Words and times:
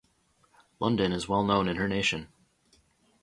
London 0.79 1.11
is 1.11 1.29
well 1.29 1.43
known 1.43 1.67
in 1.69 1.75
her 1.75 1.87
nation. 1.87 2.29